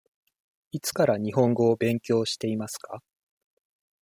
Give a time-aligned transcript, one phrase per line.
[0.71, 3.03] いつから日本語を勉強していますか。